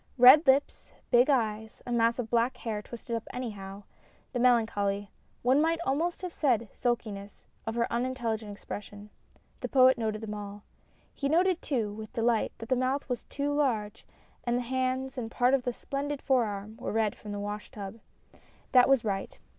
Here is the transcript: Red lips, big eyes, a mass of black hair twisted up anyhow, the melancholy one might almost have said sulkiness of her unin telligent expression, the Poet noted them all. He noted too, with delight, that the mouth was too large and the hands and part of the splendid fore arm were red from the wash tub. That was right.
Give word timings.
Red 0.17 0.47
lips, 0.47 0.93
big 1.11 1.29
eyes, 1.29 1.83
a 1.85 1.91
mass 1.91 2.17
of 2.17 2.27
black 2.31 2.57
hair 2.57 2.81
twisted 2.81 3.15
up 3.15 3.27
anyhow, 3.31 3.83
the 4.33 4.39
melancholy 4.39 5.11
one 5.43 5.61
might 5.61 5.77
almost 5.85 6.23
have 6.23 6.33
said 6.33 6.69
sulkiness 6.73 7.45
of 7.67 7.75
her 7.75 7.85
unin 7.91 8.15
telligent 8.15 8.51
expression, 8.51 9.11
the 9.59 9.69
Poet 9.69 9.99
noted 9.99 10.21
them 10.21 10.33
all. 10.33 10.63
He 11.13 11.29
noted 11.29 11.61
too, 11.61 11.93
with 11.93 12.13
delight, 12.13 12.51
that 12.57 12.69
the 12.69 12.75
mouth 12.75 13.07
was 13.09 13.25
too 13.25 13.53
large 13.53 14.07
and 14.43 14.57
the 14.57 14.63
hands 14.63 15.19
and 15.19 15.29
part 15.29 15.53
of 15.53 15.65
the 15.65 15.71
splendid 15.71 16.19
fore 16.23 16.45
arm 16.45 16.77
were 16.77 16.91
red 16.91 17.15
from 17.15 17.31
the 17.31 17.39
wash 17.39 17.69
tub. 17.69 17.99
That 18.71 18.89
was 18.89 19.05
right. 19.05 19.37